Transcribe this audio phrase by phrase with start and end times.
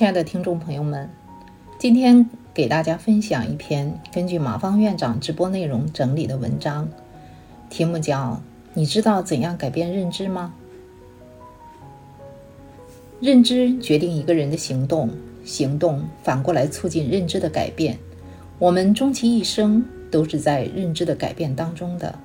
[0.00, 1.10] 亲爱的听众朋友们，
[1.78, 6.88] 今天给大家分享一篇根据马芳院长直播内容整理的文章，
[7.68, 8.40] 题目叫
[8.72, 10.54] “你知道怎样改变认知吗？”
[13.20, 15.10] 认知决定一个人的行动，
[15.44, 17.98] 行动反过来促进认知的改变。
[18.58, 22.18] 我们终其一生都是在认知的改变当中的。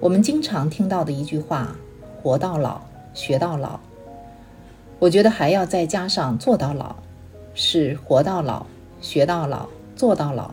[0.00, 1.76] 我们经常听到的一句话
[2.22, 2.80] ：“活到老，
[3.12, 3.78] 学到老。”
[5.04, 6.96] 我觉得还要再加上“做到老”，
[7.52, 8.64] 是活到老、
[9.02, 10.50] 学到老、做到老。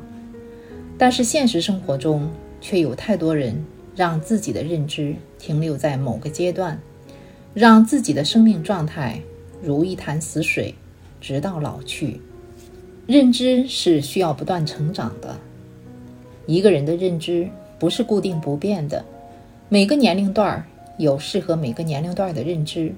[0.97, 3.55] 但是现实生活中却有太多人
[3.95, 6.77] 让自己的认知停留在某个阶段，
[7.53, 9.21] 让自己的生命状态
[9.63, 10.75] 如一潭死水，
[11.21, 12.19] 直到老去。
[13.07, 15.33] 认知是需要不断成长的。
[16.45, 17.47] 一个人的认知
[17.79, 19.05] 不是固定不变的，
[19.69, 20.61] 每个年龄段
[20.97, 22.93] 有适合每个年龄段的认知。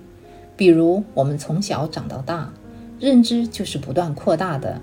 [0.56, 2.52] 比如，我们从小长到大，
[3.00, 4.80] 认知就是不断扩大的。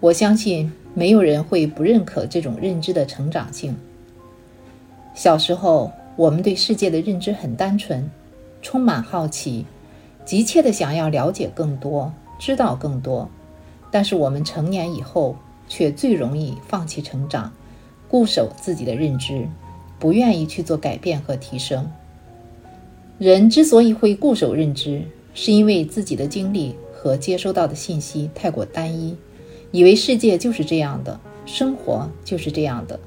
[0.00, 3.76] 我相信没有人会不认可这种认知的成长性。
[5.14, 8.08] 小时候，我们对世界的认知很单纯，
[8.62, 9.66] 充满好奇，
[10.24, 13.28] 急切的想要了解更多，知道更多。
[13.90, 15.36] 但是我们成年以后，
[15.68, 17.52] 却最容易放弃成长，
[18.08, 19.48] 固守自己的认知，
[19.98, 21.90] 不愿意去做改变和提升。
[23.18, 25.02] 人之所以会固守认知，
[25.34, 29.16] 是因为自己的经历和接收到的信息太过单一，
[29.72, 32.98] 以为世界就是这样的，生活就是这样的，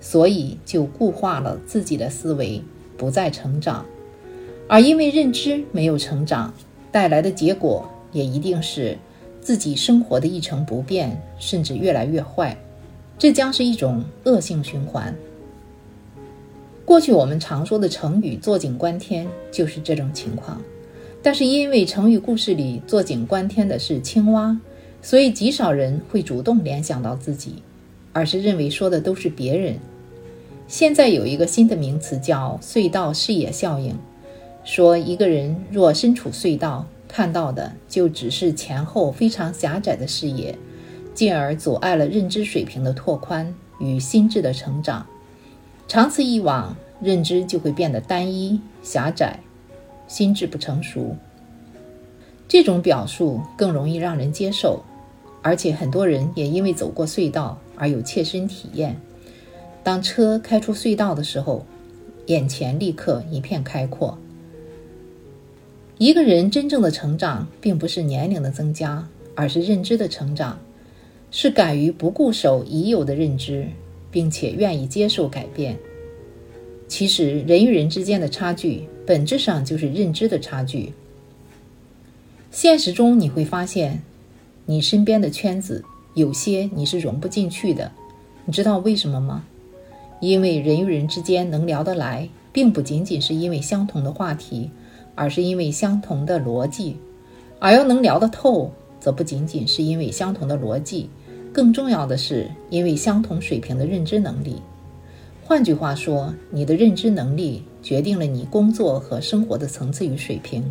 [0.00, 2.62] 所以就固化了自己的思维，
[2.96, 3.86] 不再成长。
[4.68, 6.52] 而因为认知没有成长，
[6.92, 8.96] 带来的结果也一定是。
[9.40, 12.56] 自己生活的一成不变，甚至越来越坏，
[13.18, 15.14] 这将是一种恶性循环。
[16.84, 20.60] 过去我们常说的成语“坐井观天”就是这种情况，
[21.22, 24.60] 但是因为成语故事里坐井观天的是青蛙，
[25.00, 27.62] 所以极少人会主动联想到自己，
[28.12, 29.76] 而是认为说的都是别人。
[30.68, 33.96] 现在有一个新的名词叫“隧道视野效应”，
[34.64, 36.86] 说一个人若身处隧道。
[37.06, 40.58] 看到的就只是前后非常狭窄的视野，
[41.14, 45.06] 进而阻碍了认知水平的拓宽与心智的成长。
[45.86, 49.40] 长此以往，认知就会变得单一狭窄，
[50.08, 51.16] 心智不成熟。
[52.46, 54.82] 这种表述更容易让人接受，
[55.42, 58.96] 而且很多人也因为走过隧道而有切身体验。
[59.82, 61.66] 当车开出隧道的时候，
[62.26, 64.16] 眼前立刻一片开阔。
[65.98, 70.58] 一个人真正的成长，并不是年龄的增加，而是认知的成长，
[71.30, 73.68] 是敢于不固守已有的认知，
[74.10, 75.78] 并且愿意接受改变。
[76.96, 80.92] 其实，人与人之间的差距，本质上就是认知的差距。
[82.52, 84.00] 现实中你会发现，
[84.64, 85.84] 你身边的圈子
[86.14, 87.90] 有些你是融不进去的。
[88.44, 89.44] 你知道为什么吗？
[90.20, 94.70] 因为人与人之间能聊得来，并不仅仅是因为相同的话题。
[95.16, 96.96] 而是因为相同的逻辑，
[97.58, 101.10] 而要能聊得透，则不仅仅是因为相同的逻辑，
[101.52, 104.62] 更重要的是因为相同水平的认知能力。
[105.46, 110.64] 换句话说，你的认知能力决定了你工作和生活的层次与水平。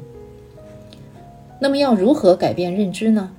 [1.59, 3.31] 那么，要如何改变认知呢？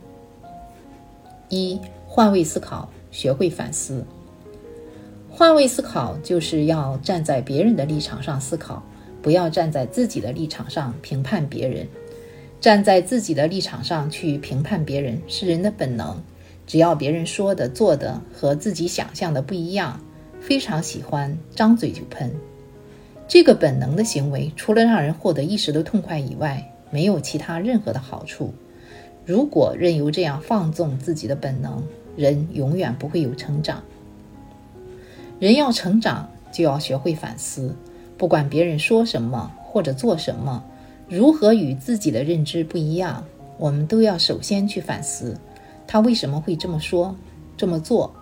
[1.49, 4.05] 一、换位思考，学会反思。
[5.29, 8.83] 换位思考就是要站在别人的立场上思考。
[9.21, 11.89] 不要站在自己的立场上评判别人，
[12.61, 16.23] 站在自己的立场上去评判别人是人的本能。
[16.67, 19.99] 只要别人说的、做的和自己想象的不一样，
[20.47, 22.31] 非常喜欢张嘴就喷。
[23.27, 28.53] 这个本能的行为，除了让人获得一时的痛快以外，没有其他任何的好处。
[29.25, 31.83] 如果任由这样放纵自己的本能，
[32.15, 33.83] 人永远不会有成长。
[35.41, 37.75] 人要成长，就要学会反思。
[38.19, 40.63] 不管别人说什么或者做什么，
[41.09, 43.25] 如何与自己的认知不一样，
[43.57, 45.35] 我们都要首先去反思，
[45.87, 47.17] 他为什么会这么说、
[47.57, 48.15] 这么做？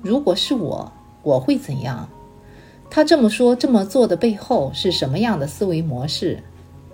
[0.00, 0.92] 如果是我，
[1.24, 2.08] 我会怎样？
[2.88, 6.38] 他这么说、这么做的背后是什么样的思维模式？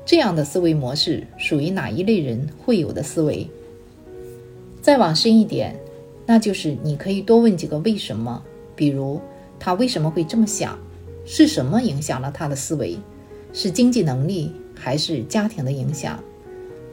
[0.06, 3.46] 这样的思维模式属于哪一类人会有的思维？
[4.80, 5.76] 再往深一点，
[6.24, 8.42] 那就是你可以多问几个为什么，
[8.74, 9.20] 比如
[9.58, 10.78] 他为什么会这么想？
[11.26, 12.96] 是什么影响了他的思维？
[13.52, 16.18] 是经济能力，还是家庭的影响，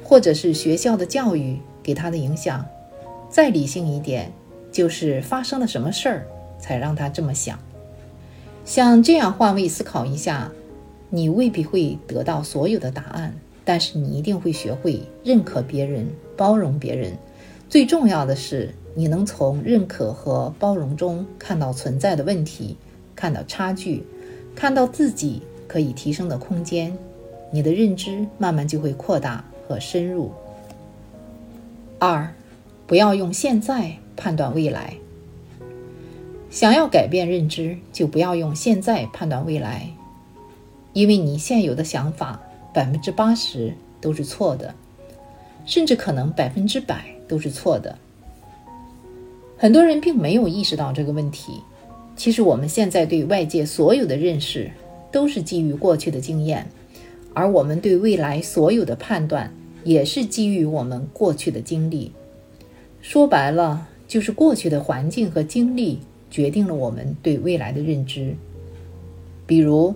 [0.03, 2.65] 或者是学校的教育给他的影响？
[3.29, 4.31] 再理性一点，
[4.71, 6.27] 就是发生了什么事儿
[6.59, 7.57] 才让他这么想？
[8.65, 10.51] 像这样换位思考一下，
[11.09, 13.33] 你未必会得到所有的答案，
[13.63, 16.05] 但是你一定会学会认可别人、
[16.35, 17.13] 包容别人，
[17.69, 22.75] 最重要的是，你能从认可和包容中看到存在的问题，
[23.15, 24.03] 看到差距，
[24.53, 26.97] 看到自己可以提升的空间，
[27.51, 30.31] 你的认知慢慢就会扩大和深入。
[31.99, 32.33] 二，
[32.85, 34.93] 不要用现在判断未来。
[36.49, 39.89] 想要改变认知，就不要用现在判断未来，
[40.93, 42.41] 因为你现有的想法
[42.73, 44.73] 百分之八十都是错的，
[45.65, 47.17] 甚至可能百分之百。
[47.27, 47.97] 都是错的。
[49.57, 51.61] 很多人并没有意识到这个问题。
[52.15, 54.71] 其实我们现在对外界所有的认识，
[55.11, 56.65] 都是基于过去的经验，
[57.33, 59.53] 而我们对未来所有的判断，
[59.83, 62.13] 也是基于我们过去的经历。
[63.01, 65.99] 说白了，就是过去的环境和经历
[66.29, 68.35] 决定了我们对未来的认知。
[69.45, 69.95] 比如，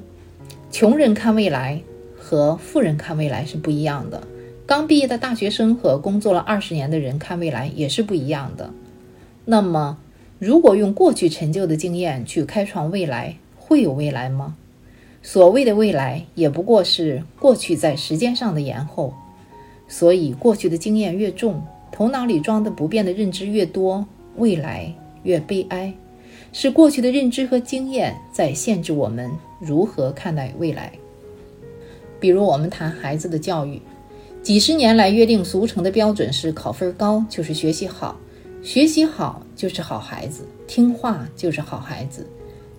[0.71, 1.81] 穷人看未来
[2.17, 4.23] 和富人看未来是不一样的。
[4.65, 8.71] 刚毕业的大学生和工作了二十年的人看未来也是不一样的。
[9.43, 9.97] 那么，
[10.39, 14.55] 如果用过去陈旧的经验去开创未来，会有未来吗？
[15.21, 19.13] 所谓的未来，也不过是过去在时间上的延后。
[19.89, 21.61] 所以，过去的经验越重，
[21.91, 24.05] 头脑里装的不变的认知越多，
[24.37, 24.93] 未来
[25.23, 25.93] 越悲哀。
[26.53, 30.91] 是过去的认知和经验在限制我们如何看待未来。
[32.19, 33.81] 比如，我们谈孩子的教育。
[34.43, 38.17] 几十年来约定俗成的标准是考分高就是学习好，
[38.63, 42.27] 学习好就是好孩子，听话就是好孩子。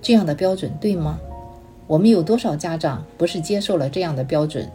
[0.00, 1.19] 这样的标准对吗？
[1.86, 4.69] 我们有多少家长不是接受了这样的标准？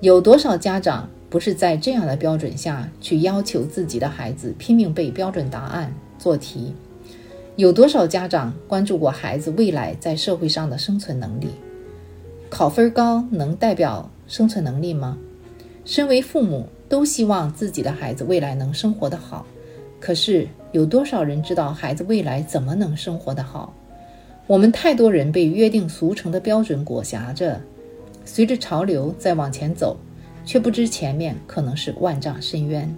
[0.00, 6.74] 有多少家长不是在这样的标准下去要求自己的孩子拼命背标准答案、做题？
[7.56, 11.48] 有多少家长关注过孩子未来在社会上的生存能力？
[12.48, 15.18] 考分高能代表生存能力吗？
[15.84, 19.44] 身为父母，都希望自己的孩子未来能生活得好。
[19.98, 23.74] 可是，有多少人知道孩子未来怎么能生活得好？
[24.46, 27.60] 我们太多人被约定俗成的标准裹挟着，
[28.24, 29.96] 随着潮流在往前走，
[30.44, 32.92] 却不知前面可能是万丈深渊。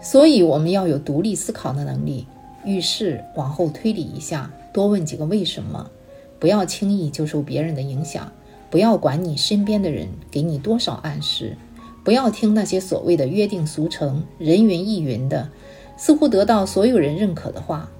[0.00, 2.26] 所以，我们要有独立思考的能力，
[2.64, 5.90] 遇事往后推理一下，多问几个为什么，
[6.38, 8.30] 不要轻易就受别人的影响。
[8.70, 11.56] 不要管你身边的人给你多少暗示，
[12.02, 15.50] 不要听那些所谓的约定俗成、人云亦云的，
[15.98, 17.90] 似乎得到所有人认可的话。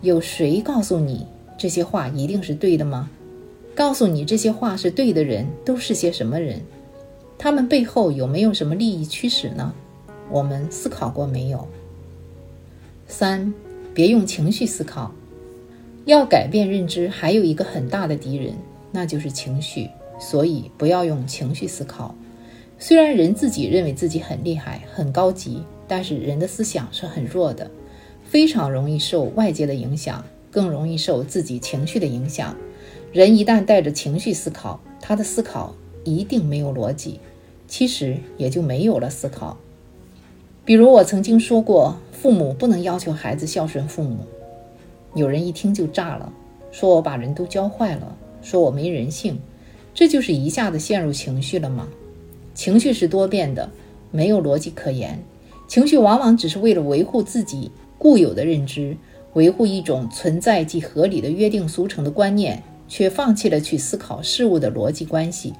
[0.00, 1.26] 有谁告诉你
[1.56, 3.08] 这些话一定是对的吗？
[3.76, 6.62] 告诉你这些话是对的人都是些什么人？
[7.38, 9.72] 他们背后有没有什么利益驱使呢？
[10.30, 11.68] 我们思考过没有？
[13.06, 13.54] 三，
[13.94, 15.12] 别用情绪思考。
[16.04, 18.54] 要改变认知，还有一个很大的敌人，
[18.92, 19.88] 那就是情绪。
[20.20, 22.12] 所以不要用情绪思考。
[22.76, 27.70] 虽然人自己认为自己很厉害、很高级，但是人的思想是很弱的，
[28.24, 32.56] 非常容易受外界的影响，更容易受自己情绪的影响。
[33.12, 37.20] 人一旦带着情绪思考，他的思考一定没有逻辑，
[37.68, 39.56] 其实也就没有了思考。
[40.68, 44.18] 比如我曾经说过，父母不能要求孩子孝顺父母。
[45.14, 46.30] 有人一听就炸了，
[46.70, 49.40] 说我把人都教坏了，说我没人性。
[49.94, 51.88] 这就是一下子陷入情绪了吗？
[52.54, 53.70] 情绪是多变的，
[54.10, 55.18] 没有逻辑可言。
[55.66, 58.94] 情绪往往只是为了维护自己固有的认知，
[59.32, 65.54] 维护一种存在即合理的约定俗成的观念，却放弃了去思考事物的逻辑关系。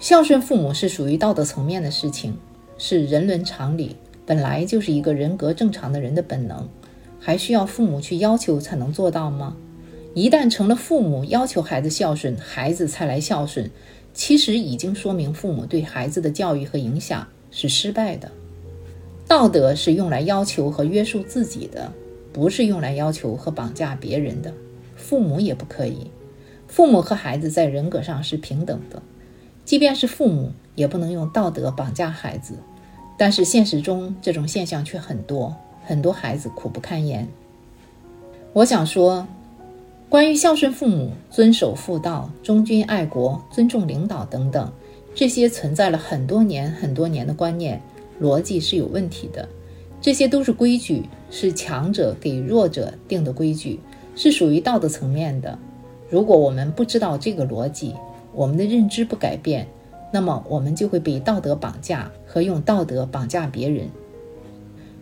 [0.00, 2.36] 孝顺父母是属于道德层面的事情，
[2.82, 3.94] 是人伦常理，
[4.24, 6.66] 本来就是一个人格正常的人的本能，
[7.20, 9.54] 还需要父母去要求才能做到吗？
[10.14, 13.70] 一旦成了父母要求孩子孝顺，孩子才来孝顺，
[14.14, 18.32] 其实已经说明父母对孩子的教育和影响是失败的。
[19.28, 21.92] 道德是用来要求和约束自己的，
[22.32, 24.50] 不是用来要求和绑架别人的。
[24.96, 26.10] 父母也不可以，
[26.66, 29.02] 父母和孩子在人格上是平等的，
[29.66, 32.54] 即便是父母也不能用道德绑架孩子。
[33.20, 37.28] 但是现实中这种现象却很多，很多孩子苦不堪言。
[38.54, 39.28] 我想说。
[40.08, 44.72] 关于孝顺父母、遵守妇道、忠君爱国、尊重领导等等，
[45.14, 47.80] 这些存在了很多年、很多年的观念
[48.20, 49.48] 逻辑是有问题的。
[50.00, 53.78] 这些都是规矩，是强者给弱者定的规矩，
[54.16, 55.56] 是属于道德层面的。
[56.08, 57.94] 如果我们不知道这个逻辑，
[58.34, 59.68] 我们的认知不改变，
[60.12, 63.88] 那么我们就会被道德绑架和用道德绑架别人。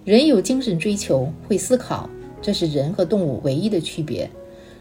[0.04, 2.08] 人有精神追求，会思考，
[2.40, 4.28] 这是人和动物唯一的区别。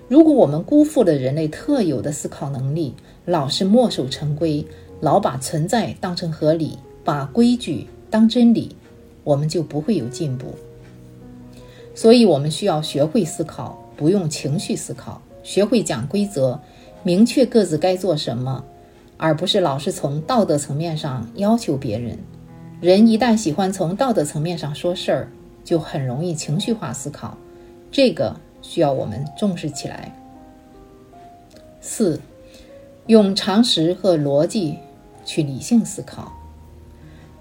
[0.08, 2.94] 如果我们辜负了人类特有的思考能力，
[3.26, 4.66] 老是墨守成规，
[5.02, 8.74] 老把存在当成合理，把规矩当真理，
[9.26, 10.54] 我们就不会有进步。
[11.94, 16.58] 所以，我们需要学会思考，不用情绪思考；学会讲规则，
[17.04, 18.64] 明确各自该做什么，
[19.18, 22.18] 而不是老是从道德层面上要求别人。
[22.80, 25.32] 人一旦喜欢从道德层面上说事儿，
[25.64, 27.36] 就很容易情绪化思考，
[27.92, 30.16] 这个需要我们重视起来。
[31.82, 32.22] 四，
[33.08, 34.78] 用常识和逻辑
[35.26, 36.32] 去理性思考，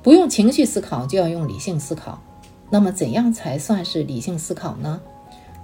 [0.03, 2.23] 不用情绪思考，就要用理性思考。
[2.71, 5.01] 那么，怎样才算是理性思考呢？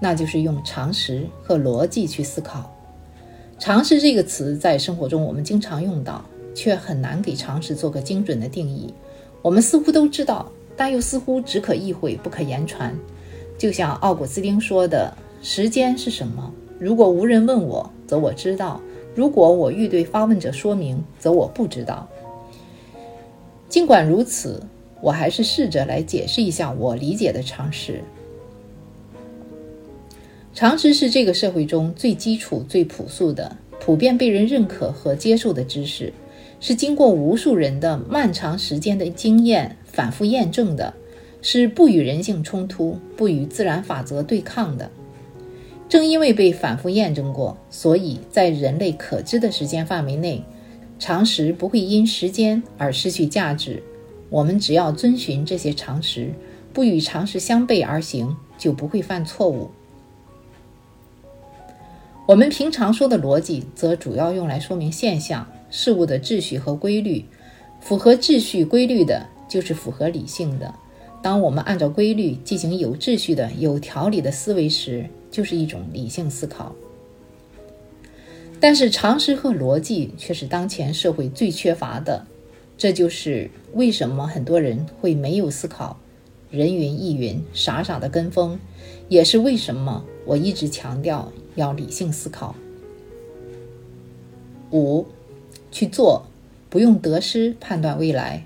[0.00, 2.71] 那就是用常识和逻辑去思考。
[3.62, 8.92] 常识这个词在生活中我们经常用到，却很难给常识做个精准的定义。
[9.40, 12.92] 我们似乎都知道，但又似乎只可意会不可言传。
[13.56, 16.52] 就像奥古斯丁说的：“时间是什么？
[16.80, 18.80] 如果无人问我，则我知道；
[19.14, 22.08] 如果我欲对发问者说明，则我不知道。”
[23.70, 24.60] 尽管如此。
[25.00, 28.04] 我还是试着来解释一下我理解的常识。
[30.54, 36.12] 常识是这个社会中最基础、最朴素的、普遍被人认可和接受的知识，
[36.60, 40.92] 是经过无数人的漫长时间的经验反复验证的，
[41.40, 44.90] 是不与人性冲突、不与自然法则对抗的。
[45.88, 50.44] 正因为被反复验证过，所以在人类可知的时间范围内，
[50.98, 53.82] 常识不会因时间而失去价值。
[54.28, 56.30] 我们只要遵循这些常识，
[56.74, 59.70] 不与常识相悖而行，就不会犯错误。
[62.26, 67.24] 我们平常说的逻辑，则主要用来说明现象、事物的秩序和规律。
[67.80, 70.72] 符合秩序规律的，就是符合理性的。
[71.20, 76.72] 当我们按照规律进行有秩序的、有条理的思维时，就是一种理性思考。
[78.60, 82.24] 但是，常识和逻辑却是当前社会最缺乏的。
[82.78, 85.98] 这就是为什么很多人会没有思考，
[86.50, 88.58] 人云亦云，傻傻的跟风，
[89.08, 92.54] 也是为什么我一直强调要理性思考。
[94.70, 95.06] 五，
[95.70, 96.22] 去做，
[96.70, 98.44] 不用得失判断未来。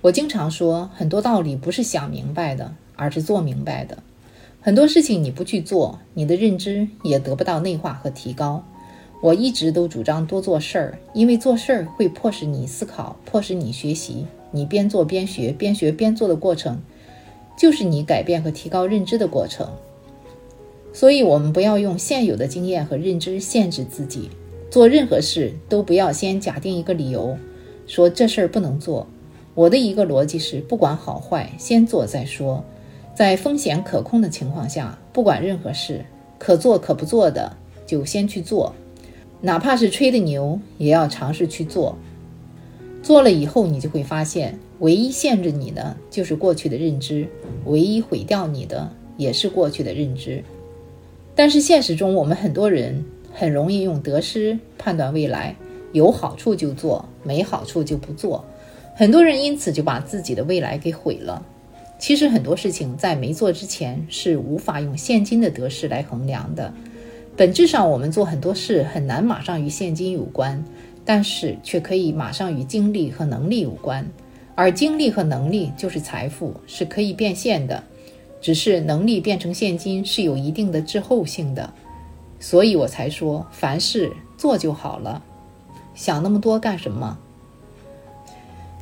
[0.00, 3.98] 我经常说，很多道理不是想明白的，而是做明白的。
[4.62, 8.64] 很多事情你不去做，你的认知也得不到内化和提高。
[9.22, 14.24] 我一直都主张多做事儿，因为做事儿会迫使你思考，迫使你学习。
[14.52, 16.80] 你边做边学，边学边做的过程，
[17.58, 19.68] 就是你改变和提高认知的过程。
[20.92, 24.30] 所以，我们不要用现有的经验和认知限制自己。
[24.70, 27.36] 做任何事都不要先假定一个理由，
[27.86, 29.06] 说这事儿不能做。
[29.54, 32.64] 我的一个逻辑是，不管好坏，先做再说。
[33.14, 36.04] 在风险可控的情况下，不管任何事，
[36.38, 38.72] 可做可不做的，就先去做。
[39.40, 41.96] 哪怕是吹的牛，也要尝试去做。
[43.02, 47.26] 做了以后，你就会发现，唯一限制你的就是过去的认知，
[47.64, 50.44] 唯一毁掉你的也是过去的认知。
[51.34, 55.54] 但是现实中，我们很多人很容易用得失判断未来，
[55.92, 58.44] 有好处就做，没好处就不做。
[58.94, 61.42] 很多人因此就把自己的未来给毁了。
[61.98, 66.72] 其实很多事情在没做之前是无法用现金的得失来衡量的。
[67.36, 70.62] 本质上，我们做很多事很难马上与现金有关，
[71.04, 74.06] 但是却可以马上与精力和能力有关。
[74.54, 77.82] 而精力和能力就是财富，是可以变现的。
[78.40, 81.72] 只是能力变成现金是有一定的滞后性的，
[82.38, 85.22] 所以我才说凡事做就好了，
[85.94, 87.18] 想那么多干什么？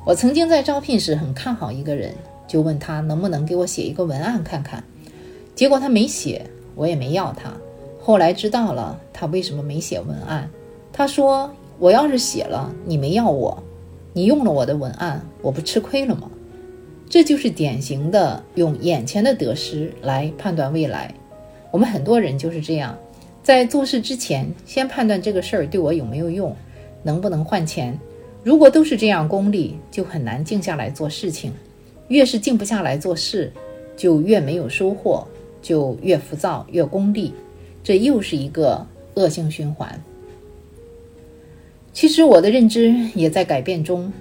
[0.07, 2.15] 我曾经在招聘时很看好一个人，
[2.47, 4.83] 就问他能不能给我写一个文案看看，
[5.55, 7.53] 结果他没写，我也没要他。
[8.01, 10.49] 后来知道了他为什么没写文案。
[10.91, 13.63] 他说：“我要是写了，你没要我，
[14.13, 16.31] 你用了我的文案，我不吃亏了吗？”
[17.09, 21.13] 这就是典型的用眼前的得失来判断未来。
[21.71, 22.97] 我们很多人就是这样，
[23.43, 26.55] 在做事之前先判断这个事儿对我有没有用，
[27.03, 27.99] 能不能换钱。
[28.45, 31.53] 如果都是这样功利，就很难静下来做事情。
[32.09, 33.53] 越是静不下来做事，
[33.97, 35.27] 就越没有收获，
[35.61, 37.33] 就越浮躁，越功利。
[37.83, 40.03] 这又是一个恶性循环。
[41.93, 44.13] 其实我的认知也在改变中。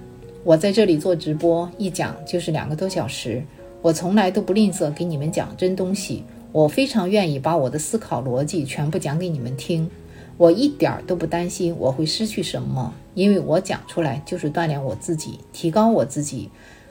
[0.48, 3.44] 我在这里做直播，一讲就是两个多小时。
[3.82, 6.24] 我从来都不吝啬给你们讲真东西。
[6.52, 9.90] 我非常愿意把我的思考逻辑全部讲给你们听。
[10.38, 16.48] 我一点儿都不担心我会失去什么，因为我讲出来就是锻炼我自己，提高我自己。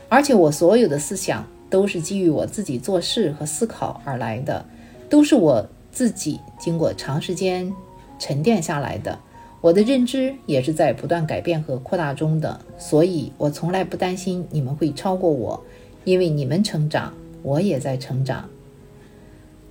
[0.07, 4.63] 而且我所有的思想都是基于我自己做事和思考而来的，
[5.09, 5.67] 都是我。
[5.89, 7.73] 自己经过长时间
[8.19, 9.17] 沉淀下来的，
[9.59, 15.63] 我的认知也是在不断改变和扩大中的，所以我从来不担心你们会超过我，
[16.03, 18.47] 因为你们成长，我也在成长。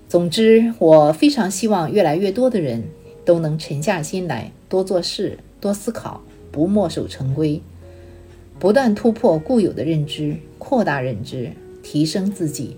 [0.08, 2.82] 总之，我非常希望越来越多的人
[3.24, 7.60] 都能沉下心来，多做事，多思考，不墨守成规，
[8.58, 11.52] 不断突破固有的认知，扩大认知，
[11.82, 12.76] 提升自己。